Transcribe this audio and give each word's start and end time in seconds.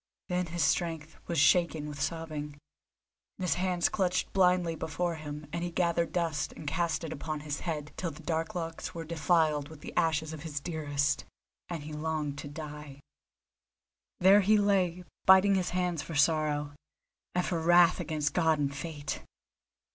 Then 0.29 0.47
his 0.47 0.63
strength 0.63 1.17
was 1.27 1.37
shaken 1.37 1.87
with 1.87 2.01
sobbing, 2.01 2.57
and 3.37 3.43
his 3.45 3.53
hands 3.53 3.87
clutched 3.87 4.33
blindly 4.33 4.73
before 4.75 5.13
him, 5.13 5.45
and 5.53 5.63
he 5.63 5.69
gathered 5.69 6.11
dust 6.11 6.53
and 6.53 6.65
cast 6.65 7.03
it 7.03 7.13
upon 7.13 7.41
his 7.41 7.59
head 7.59 7.91
till 7.97 8.09
the 8.09 8.23
dark 8.23 8.55
locks 8.55 8.95
were 8.95 9.03
defiled 9.05 9.69
with 9.69 9.81
the 9.81 9.93
ashes 9.95 10.33
of 10.33 10.41
his 10.41 10.59
dearest, 10.59 11.25
and 11.69 11.83
he 11.83 11.93
longed 11.93 12.39
to 12.39 12.47
die. 12.47 12.99
There 14.19 14.41
he 14.41 14.57
lay, 14.57 15.03
biting 15.27 15.53
his 15.53 15.69
hands 15.69 16.01
for 16.01 16.15
sorrow, 16.15 16.73
and 17.35 17.45
for 17.45 17.59
wrath 17.59 17.99
against 17.99 18.33
God 18.33 18.57
and 18.57 18.75
Fate. 18.75 19.21